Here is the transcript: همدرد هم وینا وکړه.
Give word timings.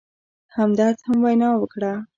همدرد 0.55 0.97
هم 1.07 1.17
وینا 1.23 1.49
وکړه. 1.57 1.93